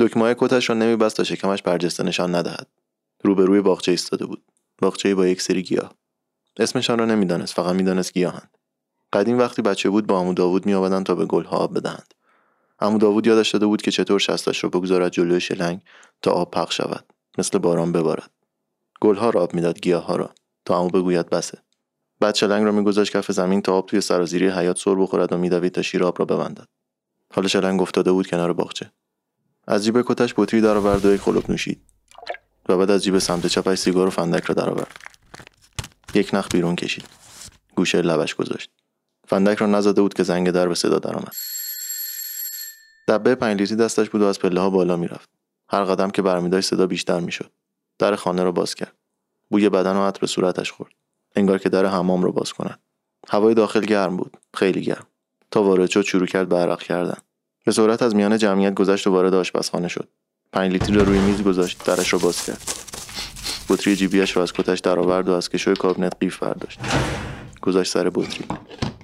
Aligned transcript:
دکمه 0.00 0.34
کتش 0.38 0.70
را 0.70 0.76
نمیبست 0.76 1.16
تا 1.16 1.24
شکمش 1.24 1.62
برجسته 1.62 2.02
نشان 2.02 2.34
ندهد. 2.34 2.68
روبروی 3.24 3.60
باغچه 3.60 3.90
ایستاده 3.90 4.26
بود. 4.26 4.44
باغچهای 4.78 5.14
با 5.14 5.26
یک 5.26 5.42
سری 5.42 5.62
گیاه. 5.62 5.94
اسمشان 6.56 6.98
را 6.98 7.04
نمی‌دانست 7.04 7.54
فقط 7.54 7.74
می‌دانست 7.74 8.12
گیاهند. 8.12 8.58
قدیم 9.12 9.38
وقتی 9.38 9.62
بچه 9.62 9.90
بود 9.90 10.06
با 10.06 10.18
عمو 10.18 10.34
داوود 10.34 10.66
میآمدند 10.66 11.06
تا 11.06 11.14
به 11.14 11.26
گلها 11.26 11.56
آب 11.56 11.78
بدهند. 11.78 12.14
عمو 12.80 12.98
داوود 12.98 13.26
یادش 13.26 13.50
داده 13.50 13.66
بود 13.66 13.82
که 13.82 13.90
چطور 13.90 14.20
شستش 14.20 14.64
را 14.64 14.70
بگذارد 14.70 15.12
جلوی 15.12 15.40
شلنگ 15.40 15.80
تا 16.22 16.30
آب 16.30 16.50
پخش 16.50 16.76
شود 16.76 17.04
مثل 17.38 17.58
باران 17.58 17.92
ببارد. 17.92 18.30
گلها 19.00 19.30
را 19.30 19.40
آب 19.42 19.54
می‌داد 19.54 19.80
گیاهها 19.80 20.16
را. 20.16 20.30
تا 20.64 20.78
عمو 20.78 20.88
بگوید 20.88 21.30
بسه. 21.30 21.58
بعد 22.20 22.34
شلنگ 22.34 22.64
را 22.64 22.72
میگذاشت 22.72 23.16
کف 23.16 23.32
زمین 23.32 23.62
تا 23.62 23.74
آب 23.74 23.86
توی 23.86 24.00
سرازیری 24.00 24.48
حیات 24.48 24.78
سر 24.78 24.94
بخورد 24.94 25.32
و 25.32 25.38
میدوید 25.38 25.72
تا 25.72 25.82
شیر 25.82 26.04
آب 26.04 26.18
را 26.18 26.24
ببندد. 26.24 26.68
حالا 27.36 27.48
شلنگ 27.48 27.82
افتاده 27.82 28.12
بود 28.12 28.26
کنار 28.26 28.52
باغچه. 28.52 28.90
از 29.66 29.84
جیب 29.84 30.02
کتش 30.02 30.34
بطری 30.36 30.60
درآورد 30.60 31.04
و 31.04 31.14
یک 31.14 31.20
خلوب 31.20 31.50
نوشید. 31.50 31.82
و 32.68 32.76
بعد 32.76 32.90
از 32.90 33.04
جیب 33.04 33.18
سمت 33.18 33.46
چپش 33.46 33.78
سیگار 33.78 34.06
و 34.06 34.10
فندک 34.10 34.44
را 34.44 34.54
درآورد. 34.54 34.96
یک 36.14 36.30
نخ 36.34 36.48
بیرون 36.48 36.76
کشید. 36.76 37.04
گوشه 37.74 38.02
لبش 38.02 38.34
گذاشت. 38.34 38.70
فندک 39.28 39.58
را 39.58 39.66
نزده 39.66 40.02
بود 40.02 40.14
که 40.14 40.22
زنگ 40.22 40.50
در 40.50 40.68
به 40.68 40.74
صدا 40.74 40.98
درآمد. 40.98 41.32
دبه 43.08 43.34
پنج 43.34 43.60
لیتری 43.60 43.76
دستش 43.76 44.10
بود 44.10 44.22
و 44.22 44.24
از 44.24 44.38
پله 44.38 44.60
ها 44.60 44.70
بالا 44.70 44.96
می‌رفت. 44.96 45.28
هر 45.68 45.84
قدم 45.84 46.10
که 46.10 46.22
برمیداشت 46.22 46.68
صدا 46.68 46.86
بیشتر 46.86 47.20
می‌شد. 47.20 47.50
در 47.98 48.16
خانه 48.16 48.42
را 48.42 48.52
باز 48.52 48.74
کرد. 48.74 48.96
بوی 49.50 49.68
بدن 49.68 49.96
و 49.96 50.06
عطر 50.06 50.26
صورتش 50.26 50.72
خورد. 50.72 50.92
انگار 51.36 51.58
که 51.58 51.68
در 51.68 51.86
حمام 51.86 52.24
را 52.24 52.30
باز 52.30 52.52
کند. 52.52 52.80
هوای 53.28 53.54
داخل 53.54 53.80
گرم 53.80 54.16
بود. 54.16 54.36
خیلی 54.54 54.80
گرم. 54.80 55.06
تا 55.56 55.62
وارد 55.62 55.90
شد 55.90 56.02
شروع 56.02 56.26
کرد 56.26 56.48
به 56.48 56.56
عرق 56.56 56.82
کردن. 56.82 57.16
به 57.64 57.72
سرعت 57.72 58.02
از 58.02 58.14
میان 58.14 58.38
جمعیت 58.38 58.74
گذشت 58.74 59.06
و 59.06 59.10
وارد 59.10 59.34
آشپزخانه 59.34 59.88
شد. 59.88 60.08
پنج 60.52 60.72
لیتری 60.72 60.94
را 60.94 61.02
روی 61.02 61.18
میز 61.18 61.42
گذاشت 61.42 61.84
درش 61.84 62.12
را 62.12 62.18
باز 62.18 62.44
کرد. 62.44 62.62
بطری 63.68 63.96
جیبیش 63.96 64.36
را 64.36 64.42
از 64.42 64.52
کتش 64.52 64.80
درآورد 64.80 65.28
و 65.28 65.32
از 65.32 65.48
کشوی 65.48 65.74
کابینت 65.74 66.16
قیف 66.20 66.38
برداشت. 66.38 66.80
گذاشت 67.62 67.92
سر 67.92 68.10
بطری. 68.10 68.44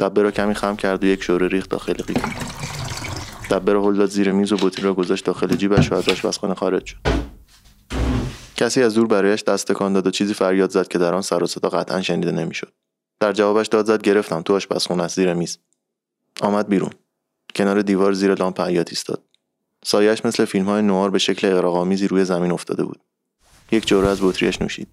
دبه 0.00 0.22
را 0.22 0.30
کمی 0.30 0.54
خم 0.54 0.76
کرد 0.76 1.04
و 1.04 1.06
یک 1.06 1.22
شوره 1.22 1.48
ریخت 1.48 1.70
داخل 1.70 1.92
قیف. 1.92 2.24
دبه 3.50 3.72
را 3.72 3.82
هل 3.82 3.96
داد 3.96 4.10
زیر 4.10 4.32
میز 4.32 4.52
و 4.52 4.56
بطری 4.56 4.82
را 4.82 4.94
گذاشت 4.94 5.24
داخل 5.24 5.56
جیبش 5.56 5.92
و 5.92 5.94
از 5.94 6.08
آشپزخانه 6.08 6.54
خارج 6.54 6.86
شد. 6.86 6.96
کسی 8.56 8.82
از 8.82 8.94
دور 8.94 9.06
برایش 9.06 9.42
دست 9.42 9.72
تکان 9.72 9.92
داد 9.92 10.06
و 10.06 10.10
چیزی 10.10 10.34
فریاد 10.34 10.70
زد 10.70 10.88
که 10.88 10.98
در 10.98 11.14
آن 11.14 11.22
سر 11.22 11.42
و 11.42 11.46
صدا 11.46 11.68
قطعا 11.68 12.02
شنیده 12.02 12.32
نمی‌شد. 12.32 12.72
در 13.20 13.32
جوابش 13.32 13.66
داد 13.66 13.86
زد 13.86 14.02
گرفتم 14.02 14.42
تو 14.42 14.54
آشپزخونه 14.54 15.02
از 15.02 15.10
زیر 15.10 15.34
میز. 15.34 15.58
آمد 16.42 16.68
بیرون. 16.68 16.90
کنار 17.54 17.82
دیوار 17.82 18.12
زیر 18.12 18.34
لامپ 18.34 18.60
حیات 18.60 18.88
ایستاد. 18.90 19.22
سایش 19.84 20.24
مثل 20.24 20.44
فیلم 20.44 20.64
های 20.64 20.82
نوار 20.82 21.10
به 21.10 21.18
شکل 21.18 21.52
اغراقآمیزی 21.52 22.08
روی 22.08 22.24
زمین 22.24 22.52
افتاده 22.52 22.84
بود. 22.84 23.00
یک 23.72 23.86
جوره 23.86 24.08
از 24.08 24.22
بطریش 24.22 24.62
نوشید. 24.62 24.88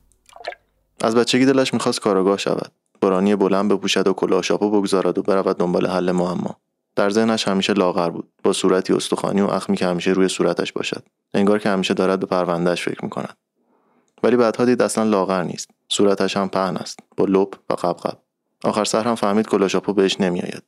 از 1.02 1.16
بچگی 1.16 1.46
دلش 1.46 1.74
می‌خواست 1.74 2.00
کاراگاه 2.00 2.38
شود. 2.38 2.72
برانی 3.02 3.36
بلند 3.36 3.72
بپوشد 3.72 4.08
و 4.08 4.14
کلاه 4.14 4.42
شاپو 4.42 4.70
بگذارد 4.70 5.18
و 5.18 5.22
برود 5.22 5.58
دنبال 5.58 5.88
حل 5.88 6.12
معما. 6.12 6.58
در 6.96 7.10
ذهنش 7.10 7.48
همیشه 7.48 7.74
لاغر 7.74 8.10
بود. 8.10 8.30
با 8.44 8.54
صورتی 8.54 8.94
استخوانی 8.94 9.42
و 9.42 9.48
اخمی 9.48 9.78
که 9.78 9.86
همیشه 9.86 10.12
روی 10.12 10.28
صورتش 10.28 10.72
باشد. 10.72 11.04
انگار 11.34 11.60
که 11.60 11.70
همیشه 11.70 11.94
دارد 11.94 12.20
به 12.20 12.26
پروندهش 12.26 12.84
فکر 12.84 13.04
می‌کند. 13.04 13.38
ولی 14.24 14.36
بعدها 14.36 14.66
دید 14.66 14.82
اصلا 14.82 15.04
لاغر 15.04 15.44
نیست. 15.44 15.70
صورتش 15.90 16.38
هم 16.38 16.50
پهن 16.50 16.78
است. 16.78 17.00
با 17.18 17.26
لپ 17.26 17.56
و 17.70 17.74
قبقب. 17.74 18.18
آخر 18.64 18.86
سر 18.86 19.04
هم 19.04 19.16
فهمید 19.16 19.48
کلاشاپو 19.48 19.94
بهش 19.94 20.22
نمیآید. 20.22 20.64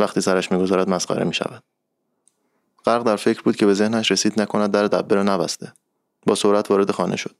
وقتی 0.00 0.20
سرش 0.20 0.52
می‌گذارد 0.52 0.90
مسخره 0.90 1.24
می‌شود. 1.24 1.62
غرق 2.84 3.02
در 3.02 3.16
فکر 3.16 3.42
بود 3.42 3.56
که 3.56 3.66
به 3.66 3.74
ذهنش 3.74 4.10
رسید 4.10 4.40
نکند 4.40 4.70
در 4.70 4.86
دبه 4.86 5.14
را 5.14 5.22
نبسته. 5.22 5.72
با 6.26 6.34
سرعت 6.34 6.70
وارد 6.70 6.90
خانه 6.90 7.16
شد. 7.16 7.34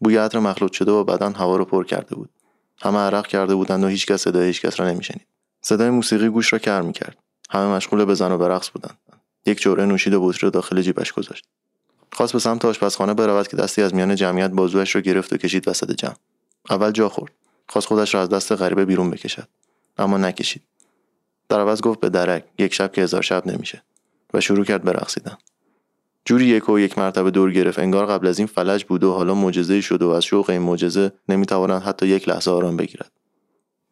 بوی 0.00 0.16
عطر 0.16 0.38
مخلوط 0.38 0.72
شده 0.72 0.92
و 0.92 1.04
بدن 1.04 1.32
هوا 1.32 1.56
را 1.56 1.64
پر 1.64 1.84
کرده 1.84 2.14
بود. 2.14 2.30
همه 2.80 2.98
عرق 2.98 3.26
کرده 3.26 3.54
بودند 3.54 3.84
و 3.84 3.88
هیچکس 3.88 4.22
صدای 4.22 4.46
هیچکس 4.46 4.80
را 4.80 4.90
نمیشنید. 4.90 5.26
صدای 5.60 5.90
موسیقی 5.90 6.28
گوش 6.28 6.52
را 6.52 6.58
کر 6.58 6.80
می‌کرد. 6.80 7.16
همه 7.50 7.76
مشغول 7.76 8.04
به 8.04 8.14
زن 8.14 8.32
و 8.32 8.38
به 8.38 8.48
رقص 8.48 8.70
بودند. 8.70 8.98
یک 9.46 9.60
جوره 9.60 9.86
نوشید 9.86 10.14
و 10.14 10.28
بطری 10.28 10.50
داخل 10.50 10.82
جیبش 10.82 11.12
گذاشت. 11.12 11.46
خواست 12.12 12.32
به 12.32 12.38
سمت 12.38 12.64
آشپزخانه 12.64 13.14
برود 13.14 13.48
که 13.48 13.56
دستی 13.56 13.82
از 13.82 13.94
میان 13.94 14.14
جمعیت 14.14 14.50
بازوش 14.50 14.94
را 14.94 15.00
گرفت 15.00 15.32
و 15.32 15.36
کشید 15.36 15.68
وسط 15.68 15.92
جمع. 15.92 16.16
اول 16.70 16.90
جا 16.90 17.08
خورد. 17.08 17.32
خواست 17.68 17.86
خودش 17.86 18.14
را 18.14 18.22
از 18.22 18.28
دست 18.28 18.52
غریبه 18.52 18.84
بیرون 18.84 19.10
بکشد. 19.10 19.48
اما 19.98 20.18
نکشید. 20.18 20.62
در 21.48 21.60
عوض 21.60 21.80
گفت 21.80 22.00
به 22.00 22.08
درک 22.08 22.44
یک 22.58 22.74
شب 22.74 22.92
که 22.92 23.02
هزار 23.02 23.22
شب 23.22 23.46
نمیشه. 23.46 23.82
و 24.34 24.40
شروع 24.40 24.64
کرد 24.64 24.82
به 24.82 24.92
رقصیدن. 24.92 25.36
جوری 26.24 26.44
یک 26.44 26.68
و 26.68 26.78
یک 26.78 26.98
مرتبه 26.98 27.30
دور 27.30 27.52
گرفت. 27.52 27.78
انگار 27.78 28.06
قبل 28.06 28.26
از 28.26 28.38
این 28.38 28.46
فلج 28.46 28.84
بود 28.84 29.04
و 29.04 29.12
حالا 29.12 29.34
معجزه 29.34 29.80
شده 29.80 30.04
و 30.04 30.08
از 30.08 30.24
شوق 30.24 30.50
این 30.50 30.62
معجزه 30.62 31.12
نمی‌تواند 31.28 31.82
حتی 31.82 32.06
یک 32.06 32.28
لحظه 32.28 32.50
آرام 32.50 32.76
بگیرد. 32.76 33.12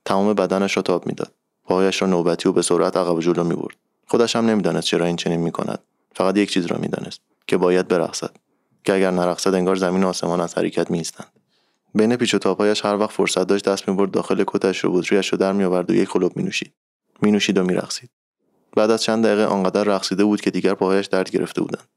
تمام 0.04 0.34
بدنش 0.34 0.76
را 0.76 0.82
تاب 0.82 1.06
می‌داد. 1.06 1.32
پاهایش 1.65 2.03
را 2.03 2.09
نوبتی 2.09 2.48
و 2.48 2.53
به 2.53 2.62
سرعت 2.62 2.97
عقب 2.97 3.15
و 3.15 3.20
جلو 3.20 3.44
می‌برد. 3.44 3.76
خودش 4.06 4.36
هم 4.36 4.47
نمی‌دانست 4.47 4.86
چرا 4.86 5.06
این 5.06 5.16
چنین 5.16 5.41
می‌کند. 5.41 5.78
فقط 6.15 6.36
یک 6.36 6.50
چیز 6.50 6.66
را 6.66 6.78
می‌دانست 6.78 7.21
که 7.47 7.56
باید 7.56 7.88
برقصد. 7.88 8.31
که 8.84 8.94
اگر 8.94 9.10
نرقصد 9.10 9.54
انگار 9.54 9.76
زمین 9.76 10.04
و 10.04 10.09
آسمان 10.09 10.41
از 10.41 10.59
حرکت 10.59 10.91
میایستند. 10.91 11.32
بین 11.94 12.16
پیچ 12.16 12.34
و 12.34 12.38
تاپایش 12.38 12.84
هر 12.84 12.97
وقت 12.97 13.10
فرصت 13.10 13.47
داشت 13.47 13.69
دست 13.69 13.88
می‌برد 13.88 14.10
داخل 14.10 14.44
کتش 14.47 14.78
رو 14.78 14.92
بطریاش 14.92 15.28
رو 15.28 15.38
در 15.38 15.53
میآورد 15.53 15.91
و 15.91 15.94
یک 15.94 16.09
خلوب 16.09 16.32
مینوشید. 16.36 16.72
مینوشید 17.23 17.59
و 17.59 17.65
میرقصید. 17.65 18.11
بعد 18.77 18.91
از 18.91 19.03
چند 19.03 19.25
دقیقه 19.25 19.45
آنقدر 19.45 19.85
رقصیده 19.85 20.25
بود 20.25 20.41
که 20.41 20.51
دیگر 20.51 20.75
پاهایش 20.75 21.07
درد 21.07 21.31
گرفته 21.31 21.61
بودند. 21.61 21.89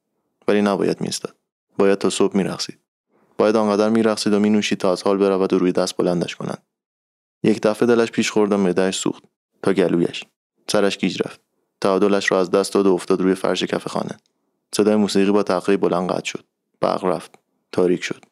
ولی 0.47 0.61
نباید 0.61 1.01
میستاد 1.01 1.35
باید 1.77 1.97
تا 1.97 2.09
صبح 2.09 2.37
میرقصید. 2.37 2.79
باید 3.37 3.55
آنقدر 3.55 3.89
میرقصید 3.89 4.33
و 4.33 4.39
مینوشید 4.39 4.77
تا 4.77 4.91
از 4.91 5.03
حال 5.03 5.17
برود 5.17 5.53
و 5.53 5.59
روی 5.59 5.71
دست 5.71 5.97
بلندش 5.97 6.35
کنند. 6.35 6.63
یک 7.43 7.61
دفعه 7.61 7.87
دلش 7.87 8.11
پیش 8.11 8.31
خورد 8.31 8.51
و 8.51 8.57
معدهاش 8.57 8.97
سوخت 8.97 9.23
تا 9.63 9.73
گلویش. 9.73 10.23
سرش 10.67 10.97
گیج 10.97 11.21
رفت. 11.25 11.39
تعادلش 11.81 12.31
را 12.31 12.39
از 12.39 12.51
دست 12.51 12.73
داد 12.73 12.87
و 12.87 12.93
افتاد 12.93 13.21
روی 13.21 13.35
فرش 13.35 13.63
کف 13.63 13.87
خانه. 13.87 14.17
صدای 14.75 14.95
موسیقی 14.95 15.31
با 15.31 15.43
تقریب 15.43 15.81
بلند 15.81 16.11
قطع 16.11 16.25
شد. 16.25 16.43
برق 16.81 17.05
رفت. 17.05 17.35
تاریک 17.71 18.03
شد. 18.03 18.23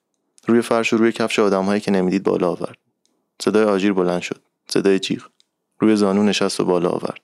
روی 0.48 0.62
فرش 0.62 0.94
و 0.94 0.98
روی 0.98 1.12
کفش 1.12 1.40
آدمهایی 1.40 1.82
که 1.82 1.92
نمی‌دید 1.92 2.24
بالا 2.24 2.50
آورد. 2.50 2.78
صدای 3.42 3.64
آژیر 3.64 3.94
بلند 3.94 4.22
شد. 4.22 4.42
صدای 4.68 5.00
جیغ 5.00 5.22
روی 5.80 5.96
زانو 5.96 6.24
نشست 6.24 6.60
و 6.60 6.66
بالا 6.66 6.90
آورد. 6.90 7.22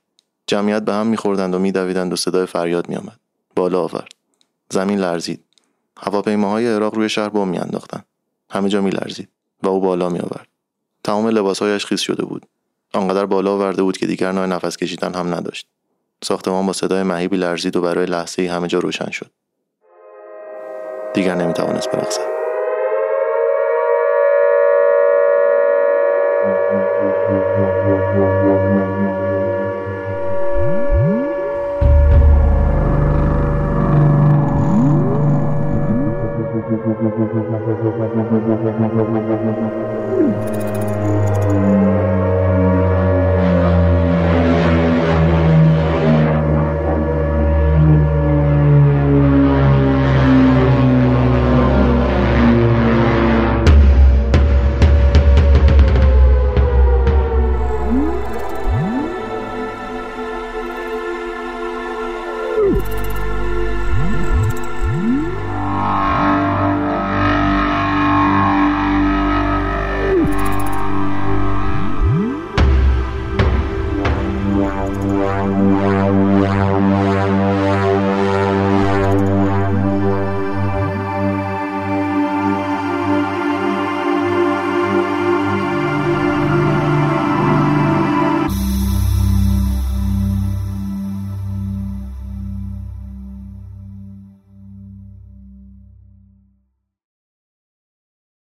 جمعیت 0.48 0.82
به 0.82 0.94
هم 0.94 1.08
میخوردند 1.08 1.54
و 1.56 1.60
میدویدند 1.60 2.14
و 2.14 2.16
صدای 2.16 2.46
فریاد 2.46 2.90
میآمد. 2.90 3.20
بالا 3.56 3.82
آورد. 3.82 4.12
زمین 4.70 5.00
لرزید. 5.00 5.44
هواپیماهای 5.98 6.74
عراق 6.74 6.96
روی 6.96 7.10
شهر 7.10 7.30
بم 7.30 7.48
میانداختند. 7.48 8.06
همه 8.50 8.70
جا 8.70 8.82
میلرزید 8.82 9.30
و 9.64 9.68
او 9.68 9.80
بالا 9.80 10.10
میآورد. 10.10 10.48
تمام 11.04 11.28
لباسهایش 11.28 11.86
خیس 11.86 12.02
شده 12.02 12.26
بود. 12.26 12.46
آنقدر 12.94 13.26
بالا 13.26 13.54
آورده 13.54 13.84
بود 13.84 13.98
که 13.98 14.08
دیگر 14.08 14.32
نوع 14.32 14.46
نفس 14.46 14.78
کشیدن 14.78 15.14
هم 15.14 15.36
نداشت. 15.36 15.68
ساختمان 16.24 16.66
با 16.66 16.74
صدای 16.74 17.04
مهیبی 17.04 17.38
لرزید 17.38 17.76
و 17.76 17.82
برای 17.82 18.06
لحظه 18.06 18.42
ای 18.42 18.48
همه 18.48 18.68
جا 18.68 18.80
روشن 18.80 19.10
شد. 19.10 19.32
دیگر 21.14 21.36
نمی‌توانست 21.36 21.92
برقصد 21.92 22.42
Thank 27.32 27.61
Thank. 41.52 41.91